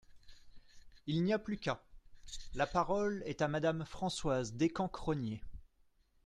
Il 1.05 1.21
n’y 1.23 1.31
a 1.31 1.37
plus 1.37 1.59
qu’à! 1.59 1.79
La 2.55 2.65
parole 2.65 3.21
est 3.27 3.43
à 3.43 3.47
Madame 3.47 3.85
Françoise 3.85 4.53
Descamps-Crosnier. 4.55 5.43